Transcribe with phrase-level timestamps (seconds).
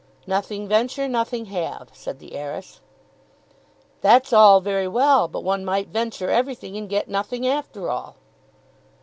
[0.25, 2.81] "Nothing venture, nothing have," said the heiress.
[4.01, 8.15] "That's all very well; but one might venture everything and get nothing after all."